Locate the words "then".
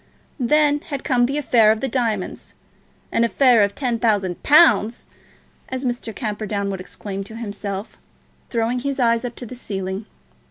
0.39-0.79